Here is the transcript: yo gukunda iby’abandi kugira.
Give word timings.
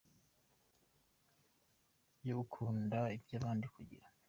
yo 2.27 2.33
gukunda 2.39 2.99
iby’abandi 3.15 3.65
kugira. 3.75 4.05